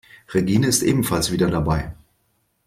Regine 0.29 0.65
ist 0.65 0.81
ebenfalls 0.81 1.29
wieder 1.31 1.51
dabei. 1.51 1.93